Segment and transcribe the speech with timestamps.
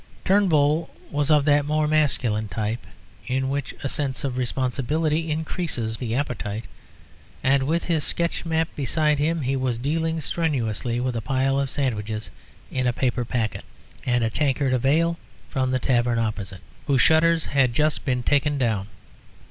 [0.25, 2.87] Turnbull was of that more masculine type
[3.27, 6.65] in which a sense of responsibility increases the appetite,
[7.43, 11.69] and with his sketch map beside him he was dealing strenuously with a pile of
[11.69, 12.31] sandwiches
[12.71, 13.63] in a paper packet,
[14.03, 15.19] and a tankard of ale
[15.49, 18.87] from the tavern opposite, whose shutters had just been taken down.